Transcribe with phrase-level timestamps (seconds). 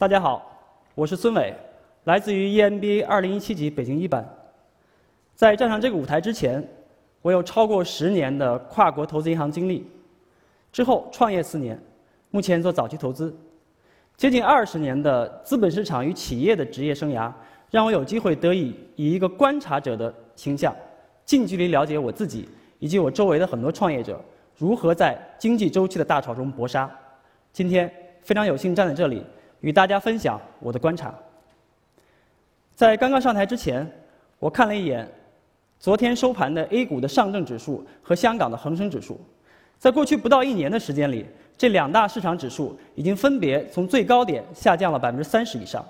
[0.00, 0.50] 大家好，
[0.94, 1.54] 我是孙伟，
[2.04, 4.26] 来自于 EMBA 二零一七级北京一班。
[5.34, 6.66] 在站上这个舞台之前，
[7.20, 9.86] 我有超过十年的跨国投资银行经历，
[10.72, 11.78] 之后创业四年，
[12.30, 13.36] 目前做早期投资，
[14.16, 17.30] 接近二十年的资本市场与企业的职业生涯，
[17.70, 20.74] 让我有机会得以以一个观察者的形象，
[21.26, 22.48] 近距离了解我自己
[22.78, 24.18] 以及我周围的很多创业者
[24.56, 26.90] 如何在经济周期的大潮中搏杀。
[27.52, 27.92] 今天
[28.22, 29.22] 非常有幸站在这里。
[29.60, 31.14] 与大家分享我的观察。
[32.74, 33.88] 在刚刚上台之前，
[34.38, 35.06] 我看了一眼
[35.78, 39.20] 昨天收盘的 A 股的上证指数和香港的恒生指数，
[39.78, 41.26] 在过去不到一年的时间里，
[41.58, 45.84] 这两大市场指数已经分别从最高点下降了百分之三十以上。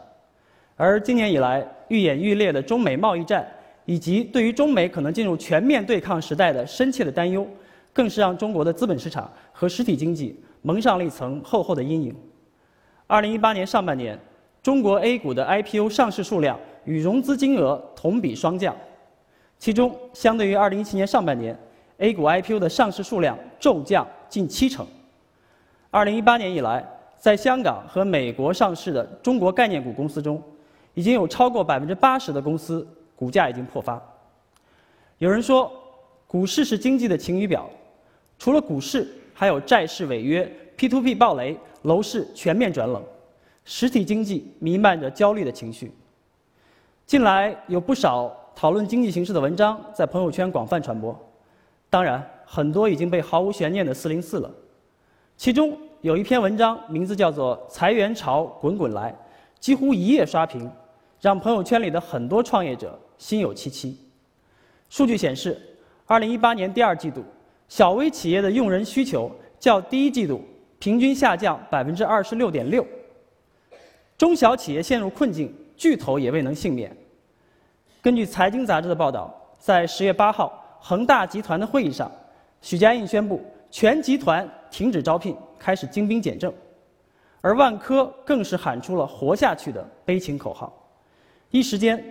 [0.77, 3.47] 而今年以来愈演愈烈的中美贸易战，
[3.85, 7.47] 以及对于中美可能进入全面对抗时代的深切的担忧，
[7.93, 12.17] 更是让中国的资本市场和实体经济蒙上了一层厚厚的阴影。
[13.11, 14.17] 二零一八年上半年，
[14.63, 18.73] 中国 A 股的 IPO 上市数量与融资金额同比双降，
[19.59, 21.59] 其中相对于二零一七年上半年
[21.99, 24.87] ，A 股 IPO 的上市数量骤降近七成。
[25.91, 26.89] 二零一八年以来，
[27.19, 30.41] 在香港和美国上市的中国概念股公司中，
[30.95, 34.01] 已经有超过百分之八十的公司股价已经破发。
[35.19, 35.69] 有人说，
[36.29, 37.69] 股市是经济的晴雨表，
[38.39, 40.49] 除了股市，还有债市违约、
[40.81, 41.55] P2P 暴雷。
[41.85, 43.03] 楼市全面转冷，
[43.65, 45.91] 实体经济弥漫着焦虑的情绪。
[47.07, 51.19] 近来有不少讨论经济形势的文章在朋友圈广泛传播，
[51.89, 54.51] 当然很多已经被毫无悬念的四零四了。
[55.39, 59.17] 其中有一篇文章名字叫做“裁员潮滚滚来”，
[59.59, 60.71] 几乎一夜刷屏，
[61.19, 63.97] 让朋友圈里的很多创业者心有戚戚。
[64.91, 65.59] 数据显示，
[66.05, 67.25] 二零一八年第二季度，
[67.69, 70.43] 小微企业的用人需求较第一季度。
[70.81, 72.85] 平均下降百分之二十六点六，
[74.17, 76.91] 中小企业陷入困境，巨头也未能幸免。
[78.01, 82.11] 根据财经杂志的报道，在十月八号恒大集团的会议上，
[82.63, 86.51] 许家印宣布全集团停止招聘，开始精兵简政，
[87.43, 90.75] 而万科更是喊出了“活下去”的悲情口号。
[91.51, 92.03] 一时间，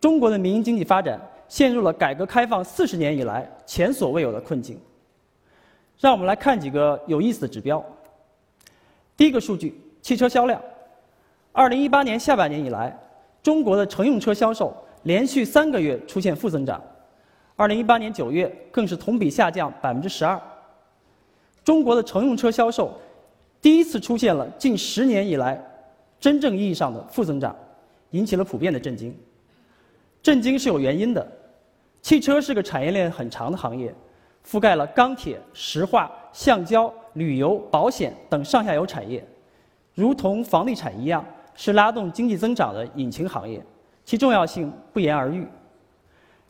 [0.00, 4.78] 中国的民营经济发展陷入了改革开放四十年以来前所未有的困境。
[5.98, 7.84] 让我们来看几个有意思的指标。
[9.22, 10.60] 第一个数据，汽车销量。
[11.52, 12.92] 二零一八年下半年以来，
[13.40, 16.82] 中国的乘用车销售连续三个月出现负增长，
[17.54, 20.36] 二零一八年九月更是同比下降百分之十二。
[21.62, 23.00] 中国的乘用车销售
[23.60, 25.64] 第一次出现了近十年以来
[26.18, 27.54] 真正意义上的负增长，
[28.10, 29.16] 引起了普遍的震惊。
[30.20, 31.24] 震惊是有原因的，
[32.00, 33.94] 汽车是个产业链很长的行业，
[34.46, 36.92] 覆盖了钢铁、石化、橡胶。
[37.14, 39.22] 旅游、保险等上下游产业，
[39.92, 41.22] 如同房地产一样，
[41.54, 43.62] 是拉动经济增长的引擎行业，
[44.02, 45.46] 其重要性不言而喻。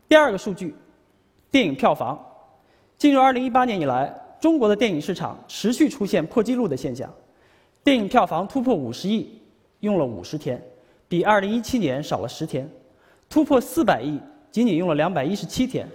[0.07, 0.73] 第二个数据，
[1.51, 2.17] 电影票房，
[2.97, 7.13] 进入2018年以来，中国的电影市场持续出现破纪录的现象，
[7.83, 9.43] 电影票房突破50亿，
[9.81, 10.63] 用了50天，
[11.09, 12.65] 比2017年少了10天；
[13.29, 14.21] 突破400亿，
[14.53, 15.89] 仅仅用了217天，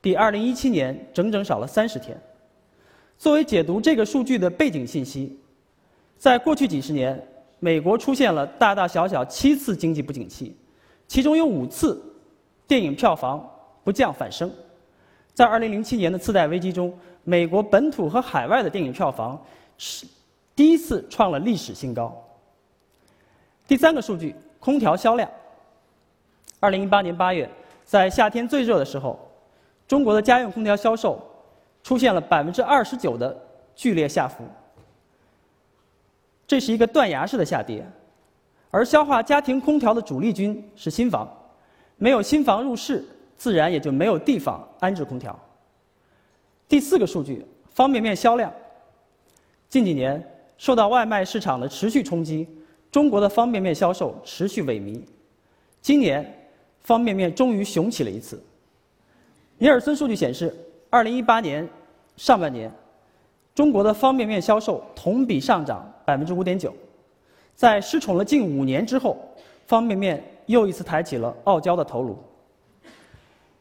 [0.00, 2.20] 比2017年整整少了30天。
[3.18, 5.38] 作为解读这个数据的背景信息，
[6.16, 7.22] 在过去几十年，
[7.58, 10.56] 美国出现了大大小小七次经济不景气，
[11.06, 12.02] 其中有五次
[12.66, 13.46] 电影票房
[13.84, 14.50] 不降反升。
[15.34, 19.38] 在2007年的次贷危机中，美国本土和海外的电影票房
[19.76, 20.06] 是
[20.56, 22.14] 第一次创了历史新高。
[23.68, 25.30] 第三个数据，空调销量。
[26.60, 27.50] 2018年8月，
[27.84, 29.29] 在夏天最热的时候，
[29.90, 31.20] 中国的家用空调销售。
[31.82, 33.34] 出现了百分之二十九的
[33.74, 34.44] 剧烈下浮，
[36.46, 37.82] 这是一个断崖式的下跌，
[38.70, 41.26] 而消化家庭空调的主力军是新房，
[41.96, 43.02] 没有新房入市，
[43.38, 45.36] 自然也就没有地方安置空调。
[46.68, 48.52] 第四个数据，方便面销量，
[49.70, 50.22] 近几年
[50.58, 52.46] 受到外卖市场的持续冲击，
[52.92, 55.00] 中国的方便面销售持续萎靡，
[55.80, 56.50] 今年
[56.80, 58.38] 方便面终于雄起了一次。
[59.60, 60.52] 尼尔森数据显示。
[60.88, 61.68] 二零一八年
[62.16, 62.68] 上半年，
[63.54, 66.74] 中国的方便面销售同比上涨百分之五点九，
[67.54, 69.16] 在失宠了近五年之后，
[69.66, 72.18] 方便面又一次抬起了傲娇的头颅。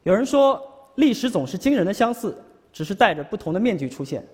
[0.02, 0.60] 有人说，
[0.96, 2.36] 历史总是惊人的相似，
[2.74, 4.26] 只是戴着不同的面具出现。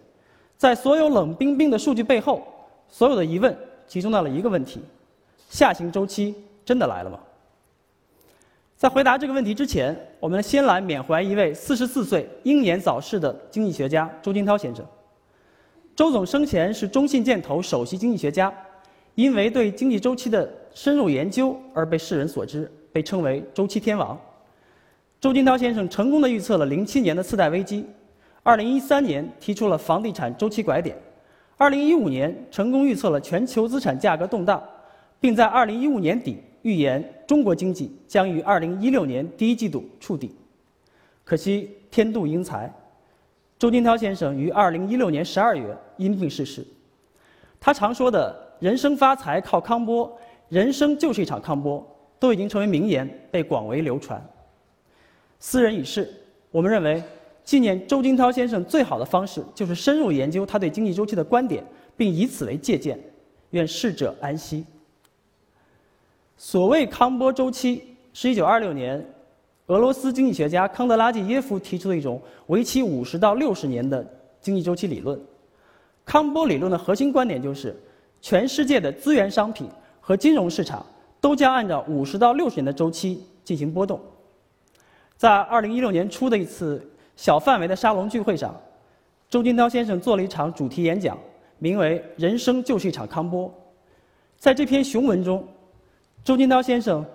[0.56, 2.44] 在所有冷冰冰的数据背后，
[2.88, 3.53] 所有的疑问
[3.88, 4.79] 集中到了一个问题：
[5.50, 6.33] 下行周期
[6.63, 7.19] 真的来了吗？
[8.75, 14.86] 在回答这个问题之前，我们先来缅怀一位四十四岁英年早逝的经济学家周金涛先生。
[15.95, 18.54] 周总生前是中信建投首席经济学家，
[19.16, 24.19] 因为对经济周期的深入研究而被世人所知，被称为“周期天王”。
[25.22, 27.88] 周金涛先生成功的预测了07年的次贷危机
[28.44, 30.98] ，2013年提出了房地产周期拐点
[31.60, 34.62] ，2015年成功预测了全球资产价格动荡，
[35.22, 40.35] 并在2015年底预言中国经济将于2016年第一季度触底。
[41.23, 42.73] 可惜天妒英才，
[43.59, 46.65] 周金涛先生于2016年12月因病逝世。
[47.59, 50.12] 他常说的“人生发财靠康波，
[50.50, 51.85] 人生就是一场康波”，
[52.17, 54.19] 都已经成为名言，被广为流传。
[55.39, 56.12] 斯人已逝，
[56.50, 57.03] 我们认为
[57.44, 61.63] 纪念周金涛先生最好的方式就是深入研究他对经济周期的观点，
[61.95, 63.00] 并以此为借鉴。
[63.51, 64.65] 愿逝者安息。
[66.37, 69.03] 所谓康波周期，是一九二六年。
[69.67, 74.05] 俄罗斯经济学家康德拉季耶夫提出的一种为期五十到六十年的
[74.39, 75.19] 经济周期理论。
[76.05, 77.75] 康波理论的核心观点就是，
[78.21, 79.67] 全世界的资源商品
[79.99, 80.85] 和金融市场
[81.19, 83.99] 都将按照五十到六十年的周期进行波动。
[85.17, 86.85] 在二零一六年初的一次
[87.15, 88.55] 小范围的沙龙聚会上，
[89.29, 91.17] 周金涛先生做了一场主题演讲，
[91.57, 93.51] 名为“人生就是一场康波”。
[94.38, 95.43] 在这篇雄文中，
[96.25, 97.06] 周金涛先生。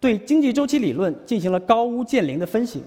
[0.00, 2.82] 对经济周期理论进行了高屋建瓴的分析，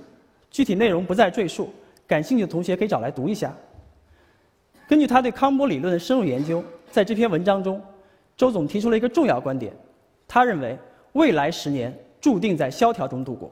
[0.52, 1.68] 具体内容不再赘述，
[2.06, 3.52] 感兴趣的同学可以找来读一下。
[4.88, 7.82] 根据他对康波理论的深入研究，在这篇文章中，
[8.36, 9.74] 周总提出了一个重要观点，
[10.28, 10.78] 他认为
[11.14, 13.52] 未来十年注定在萧条中度过。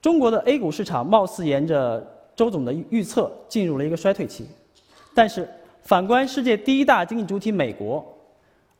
[0.00, 2.02] 中国的 A 股市场貌似沿着
[2.34, 4.46] 周总的预测进入了一个衰退期，
[5.12, 5.46] 但是
[5.82, 8.02] 反观世界第一大经济主体美国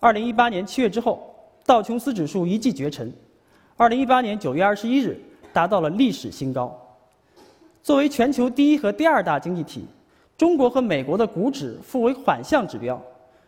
[0.01, 1.25] ，2018年7月之后。
[1.67, 3.13] 道琼斯指数一骑绝尘，
[3.77, 5.21] 二零一八年九月二十一日
[5.53, 6.75] 达到了历史新高。
[7.83, 9.85] 作为全球第一和第二大经济体，
[10.39, 12.99] 中国和美国的股指互为反向指标，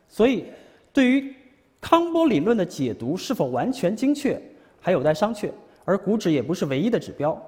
[0.07, 0.45] 所以
[0.93, 1.35] 对于
[1.81, 4.39] 康波理论的解读是否完全精确
[4.83, 5.49] 还有待商榷。
[5.87, 7.41] 而股指也不是唯一的指标，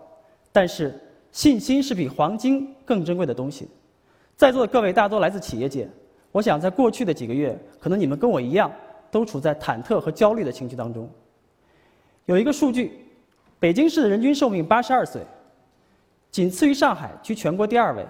[0.53, 0.99] 但是
[1.33, 3.69] 信心是比黄金更珍贵的东西。
[4.37, 5.87] 在座的各位大多来自企业界，
[6.31, 8.73] 我想在过去的几个月，可能你们跟我一样。
[9.13, 11.09] 都处在忐忑和焦虑的情绪当中。
[12.25, 12.99] 有一个数据，
[13.61, 15.21] 北京市的人均寿命八十二岁，
[16.31, 18.07] 仅次于上海，居全国第二位。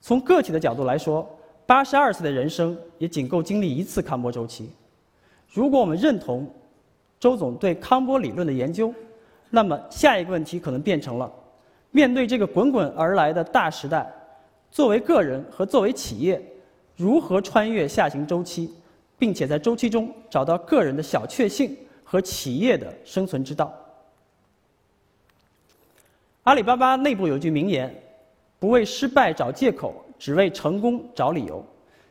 [0.00, 1.24] 从个体的角度来说，
[1.64, 4.68] 八十二岁的人生也仅够经历一次康波周期。
[5.52, 6.52] 如果我们认同
[7.20, 8.92] 周总对康波理论的研究，
[9.50, 11.32] 那么下一个问题可能变成了：
[11.92, 14.12] 面对这个滚滚而来的大时代，
[14.68, 16.42] 作为个人和作为企业，
[16.96, 18.74] 如何穿越下行周期？
[19.18, 23.72] 并且在周期中找到个人的小确幸和企业的生存之道。
[26.42, 27.94] 阿里巴巴内部有句名言
[28.60, 31.64] ：“不为失败找借口，只为成功找理由。”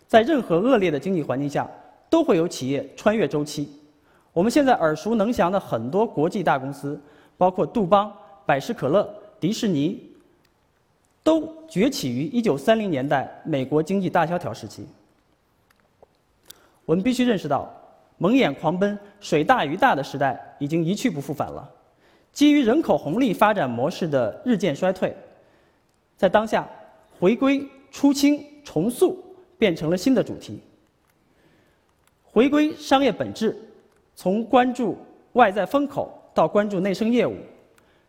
[0.07, 1.69] 在任何恶劣的经济环境下，
[2.09, 3.69] 都会有企业穿越周期。
[4.31, 6.99] 我们现在耳熟能详的很多国际大公司，
[7.37, 8.11] 包括杜邦、
[8.45, 9.07] 百事可乐、
[9.39, 10.01] 迪士尼，
[11.23, 14.87] 都崛起于1930年代美国经济大萧条时期。
[16.85, 17.71] 我们必须认识到，
[18.17, 21.69] 蒙眼狂奔、水大鱼大的时代已经一去不复返了。
[22.31, 25.15] 基于人口红利发展模式的日渐衰退，
[26.17, 26.67] 在当下，
[27.19, 29.17] 回归、出清、重塑
[29.57, 30.59] 变成了新的主题。
[32.23, 33.55] 回归商业本质，
[34.15, 34.97] 从关注
[35.33, 37.33] 外在风口到关注内生业务；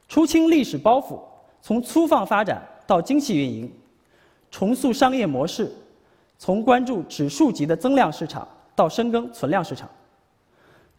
[0.09, 1.21] 出清历史包袱，
[1.61, 3.69] 从粗放发展到精细运营；
[4.51, 5.71] 重塑商业模式，
[6.39, 8.49] 从关注指数级的增量市场。
[8.77, 9.89] 到深耕存量市场，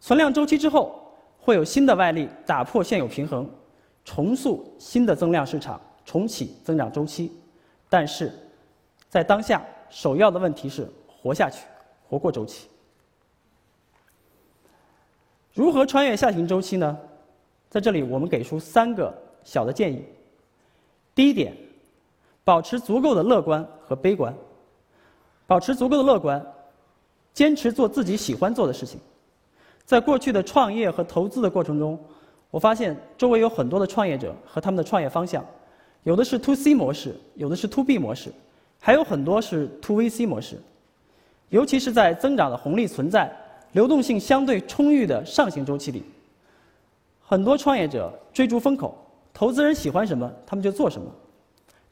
[0.00, 3.48] 存量周期之后，会有新的外力打破现有平衡，
[4.04, 7.32] 重塑新的增量市场，重启增长周期。
[7.88, 8.32] 但是，
[9.08, 11.64] 在当下，首要的问题是活下去，
[12.08, 12.68] 活过周期。
[15.52, 16.98] 如何穿越下行周期呢？
[17.68, 19.14] 在这里，我们给出三个
[19.44, 20.04] 小的建议。
[21.14, 21.54] 第一点，
[22.44, 24.34] 保持足够的乐观和悲观。
[25.46, 26.44] 保持足够的乐观。
[27.36, 28.98] 坚持做自己喜欢做的事情。
[29.84, 32.02] 在过去的创业和投资的过程中，
[32.50, 35.44] 我发现周围有很多的创业者和他们的创业方向，
[36.04, 38.32] 有的是 To C 模式，有的是 To B 模式，
[38.80, 40.58] 还有很多是 To VC 模式。
[41.50, 43.30] 尤其是在增长的红利存在、
[43.72, 46.02] 流动性相对充裕的上行周期里，
[47.20, 48.96] 很多创业者追逐风口，
[49.34, 51.06] 投资人喜欢什么，他们就做什么。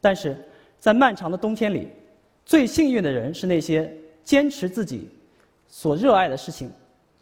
[0.01, 0.43] 但是
[0.79, 1.89] 在漫长的冬天里，
[2.47, 5.07] 最幸运的人是那些坚持自己。
[5.77, 6.71] 所热爱的事情，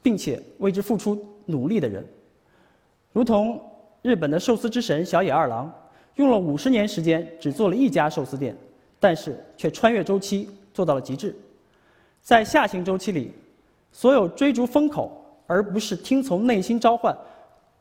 [0.02, 2.06] 并且为之付出努力的人，
[3.10, 3.58] 如同
[4.02, 5.72] 日本的寿司之神小野二郎，
[6.16, 8.54] 用了五十年时间只做了一家寿司店，
[9.00, 11.34] 但是却穿越周期做到了极致。
[12.20, 13.32] 在下行周期里，
[13.90, 17.16] 所有追逐风口而不是听从内心召唤、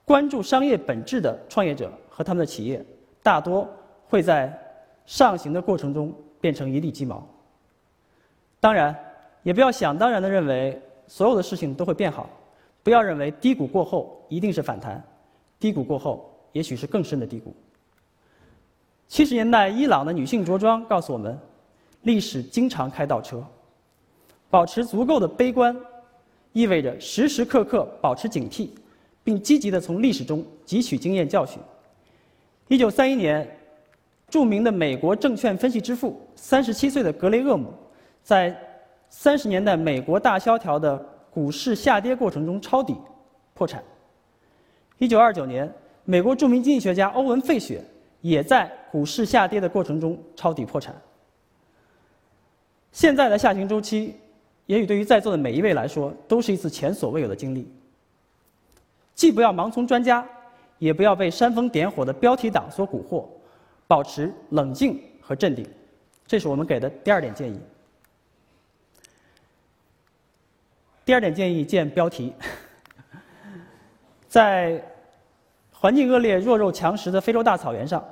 [0.05, 2.81] 关注商业本质的创业者和他们的企业，
[3.21, 3.67] 大多
[4.07, 4.57] 会在
[5.05, 7.27] 上行的过程中变成一地鸡毛。
[8.61, 8.95] 当然，
[9.43, 12.29] 也不要想当然的认为所有的事情都会变好，
[12.83, 15.03] 不要认为低谷过后一定是反弹，
[15.59, 17.53] 低谷过后也许是更深的低谷。
[19.07, 21.37] 七十年代，伊朗的女性着装告诉我们，
[22.03, 23.45] 历史经常开倒车。
[24.49, 25.75] 保持足够的悲观，
[26.53, 28.69] 意味着时时刻刻保持警惕，
[29.23, 31.57] 并积极地从历史中汲取经验教训。
[32.67, 33.45] 一九三一年，
[34.29, 37.73] 著名的美国证券分析之父、三十七岁的格雷厄姆，
[38.23, 38.57] 在
[39.11, 40.97] 三十年代美国大萧条的
[41.29, 42.95] 股市下跌过程中抄底，
[43.53, 43.83] 破产。
[44.97, 45.71] 一九二九年，
[46.05, 47.83] 美国著名经济学家欧文·费雪
[48.21, 50.95] 也在股市下跌的过程中抄底破产。
[52.93, 54.15] 现在的下行周期。
[54.67, 57.69] 也许对于在座的每一位来说，都是一次前所未有的经历。
[59.13, 60.25] 既不要盲从专家，
[60.77, 63.25] 也不要被煽风点火的标题党所蛊惑，
[63.85, 65.67] 保持冷静和镇定，
[66.25, 67.59] 这是我们给的第二点建议。
[71.05, 72.33] 第二点建议见标题。
[74.27, 74.81] 在
[75.71, 78.03] 环境恶劣、弱肉强食的非洲大草原上，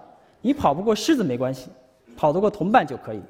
[0.42, 1.70] 你跑不过狮子没关系，
[2.18, 3.22] 跑得过同伴就可以。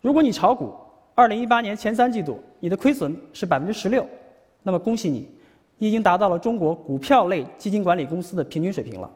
[0.00, 0.74] 如果你炒股，
[1.14, 4.06] 二零一八年前三季度，你的亏损是百分之十六，
[4.62, 5.28] 那么恭喜你，
[5.78, 9.10] 你已经达到了中国股票类基金管理公司的平均水平了。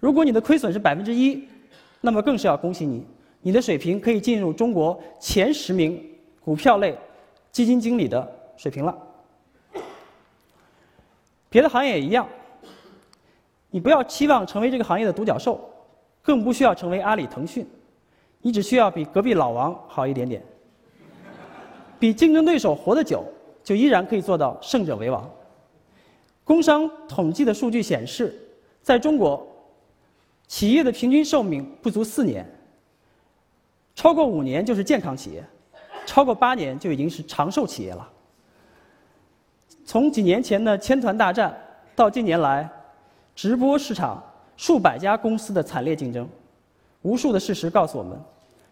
[0.00, 1.46] 如果你的亏损是百分之一，
[2.00, 3.06] 那么更是要恭喜你，
[3.40, 6.02] 你的水平可以进入中国前十名
[6.40, 6.98] 股票类
[7.52, 8.98] 基金经理的水平了。
[11.48, 12.26] 别的行业也一样，
[13.70, 15.60] 你不要期望成为这个行业的独角兽，
[16.22, 17.66] 更不需要成为阿里、腾讯。
[18.40, 20.42] 你只需要比隔壁老王好一点点，
[22.00, 23.22] 比竞争对手活得久，
[23.62, 25.30] 就依然可以做到胜者为王。
[26.42, 28.34] 工商统计的数据显示，
[28.82, 29.46] 在中国，
[30.48, 32.44] 企业的平均寿命不足四年，
[33.94, 35.44] 超过五年就是健康企业，
[36.06, 38.08] 超过八年就已经是长寿企业了。
[39.84, 41.56] 从几年前的千团大战，
[41.94, 42.68] 到近年来，
[43.34, 44.22] 直播市场
[44.56, 46.28] 数百家公司的惨烈竞争，
[47.02, 48.18] 无数的事实告诉我们。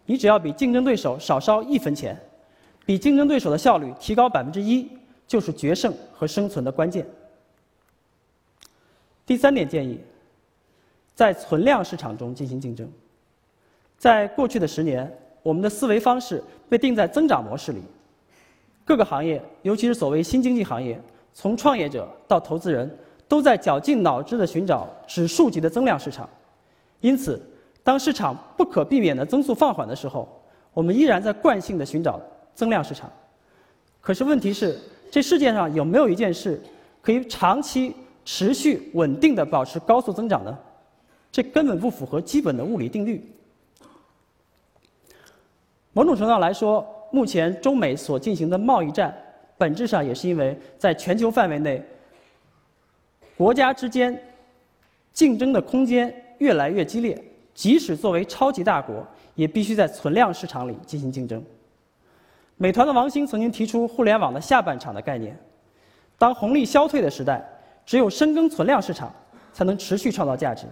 [0.05, 2.17] 你只要比竞争对手少烧一分钱，
[2.85, 4.89] 比竞争对手的效率提高百分之一，
[5.27, 7.05] 就是决胜和生存的关键。
[9.25, 9.99] 第三点建议，
[11.13, 12.89] 在存量市场中进行竞争。
[13.97, 15.11] 在过去的十年，
[15.43, 17.81] 我们的思维方式被定在增长模式里，
[18.85, 20.99] 各个行业，尤其是所谓新经济行业，
[21.33, 22.89] 从创业者到投资人，
[23.27, 26.29] 都在绞尽脑汁地寻找指数级的增量市场，
[26.99, 27.41] 因此。
[27.83, 30.29] 当市场不可避免的增速放缓的时候，
[30.71, 32.21] 我们依然在惯性地寻找
[32.53, 33.11] 增量市场。
[33.99, 34.77] 可是问题是，
[35.09, 36.61] 这世界上有没有一件事
[37.01, 40.55] 可以长期、持续、稳定地保持高速增长呢？
[41.31, 43.19] 这根本不符合基本的物理定律。
[45.93, 49.15] 某种程度上来说，目前中美所进行的贸易战，
[49.57, 51.83] 本质上也是因为在全球范围内，
[53.37, 54.17] 国家之间
[55.11, 57.21] 竞争的空间越来越激烈。
[57.53, 59.05] 即使作为超级大国，
[59.35, 61.43] 也必须在存量市场里进行竞争。
[62.55, 65.37] 美团的王兴曾经提出“互联网的下半场”的概念。
[66.17, 67.45] 当红利消退的时代，
[67.85, 69.13] 只有深耕存量市场，
[69.51, 70.65] 才能持续创造价值。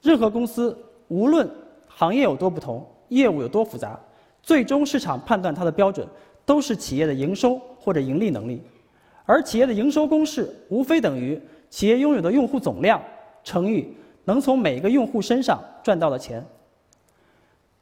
[0.00, 0.76] 任何公司，
[1.08, 1.48] 无论
[1.86, 3.98] 行业有多不同，业务有多复杂，
[4.42, 6.06] 最终市场判断它的标准
[6.44, 8.62] 都是企业的营收或者盈利能力。
[9.24, 13.02] 而企业的营收公式，无非等于企业拥有的用户总量
[13.42, 13.94] 乘以。
[14.28, 16.44] 能从每个用户身上赚到的钱。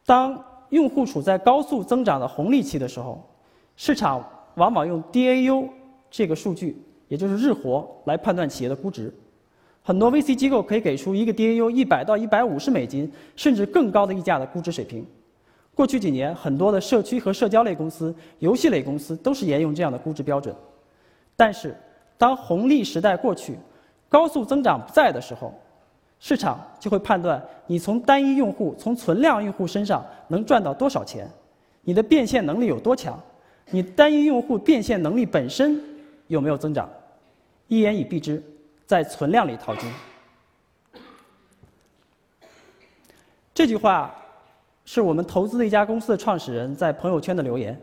[0.05, 0.39] 当
[0.69, 3.27] 用户处在高速增长的红利期的时候，
[3.75, 5.67] 市场往往用 DAU
[6.11, 9.11] 这个数据，也就是日活来判断企业的估值。
[9.87, 15.05] 很多 VC 机构可以给出一个 DAU 一百到一百五十美金，甚至更高的溢价的估值水平。
[15.75, 20.55] 过去几年，很多的社区和社交类公司、游戏类公司都是沿用这样的估值标准。
[21.35, 21.77] 但是，
[22.17, 23.55] 当红利时代过去，
[24.09, 25.53] 高速增长不在的时候，
[26.19, 31.29] 市场就会判断你从单一用户、从存量用户身上能赚到多少钱，
[31.83, 33.21] 你的变现能力有多强，
[33.69, 35.79] 你单一用户变现能力本身
[36.25, 36.89] 有没有增长，
[37.67, 38.41] 一言以蔽之，
[38.85, 39.91] 在存量里淘金。
[43.53, 44.13] 这句话
[44.83, 47.79] 是我们投资的一家公司的创始人在朋友圈的留言。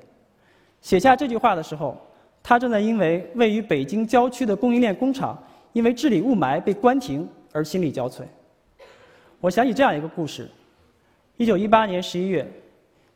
[0.81, 1.97] 写下这句话的时候，
[2.43, 5.37] 他正在因为位于北京郊区的供应链工厂
[5.73, 7.29] 因为治理雾霾被关停。
[7.55, 8.23] 而心力交瘁。
[9.39, 10.49] 我想起这样一个故事：
[11.37, 12.51] 一九一八年十一月，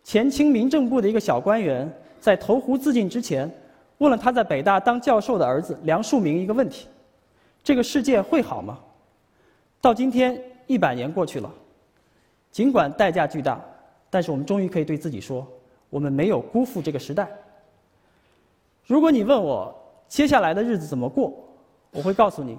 [0.05, 1.91] 前清民政部的一个小官员
[2.21, 3.51] 在投湖自尽之前，
[3.97, 6.87] 问了他在北大当教授的儿子梁漱溟一个问题：
[7.67, 8.79] 这个世界会好吗？
[9.81, 11.53] 到今天一百年过去了，
[12.53, 13.61] 尽管代价巨大，
[14.09, 15.45] 但是我们终于可以对自己说，
[15.91, 17.29] 我们没有辜负这个时代。
[18.85, 19.75] 如果你问我
[20.07, 21.35] 接下来的日子怎么过，
[21.91, 22.57] 我会告诉你，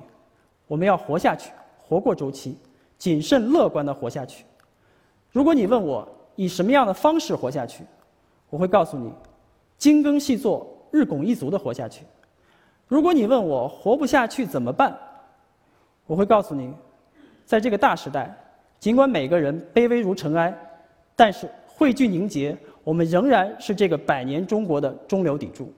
[0.68, 2.58] 我们要活下去，活过周期，
[2.98, 4.44] 谨慎乐观的活下去。
[5.32, 7.86] 如果你问我以什么样的方式活下去，
[8.50, 9.10] 我会告诉你，
[9.78, 12.04] 精耕细作，日拱一卒的活下去。
[12.88, 14.98] 如果你问我活不下去怎么办，
[16.06, 16.74] 我会告诉你，
[17.46, 18.36] 在这个大时代，
[18.80, 20.58] 尽管每个人卑微如尘埃，
[21.16, 25.74] 但是汇聚凝结，我们仍然是这个百年中国的中流砥柱。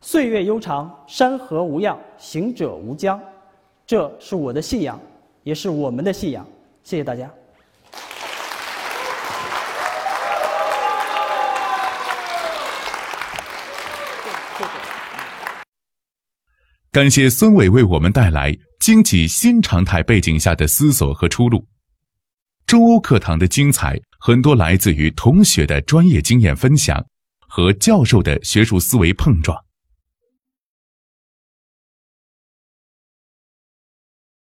[0.00, 3.20] 岁月悠长，山河无恙，行者无疆，
[3.86, 4.98] 这是我的信仰，
[5.44, 6.44] 也是我们的信仰。
[6.82, 7.30] 谢谢大家。
[16.92, 21.66] 感谢孙伟为我们带来经济新常态背景下的思索和出路。
[22.66, 27.02] 中欧课堂的精彩，很多来自于同学的专业经验分享
[27.48, 29.56] 和教授的学术思维碰撞。